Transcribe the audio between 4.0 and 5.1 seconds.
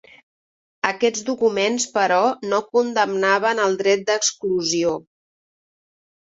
d'exclusió.